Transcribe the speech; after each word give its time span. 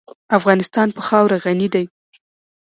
افغانستان 0.37 0.87
په 0.95 1.01
خاوره 1.07 1.37
غني 1.43 1.67
دی. 1.73 1.85